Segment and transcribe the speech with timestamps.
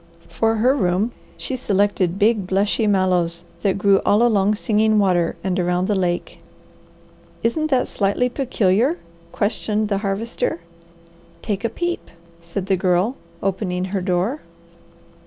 [0.29, 5.59] For her room, she selected big, blushy mallows that grew all along Singing Water and
[5.59, 6.39] around the lake.
[7.43, 8.97] "Isn't that slightly peculiar?"
[9.31, 10.59] questioned the Harvester.
[11.43, 12.09] "Take a peep,"
[12.41, 14.41] said the Girl, opening her door.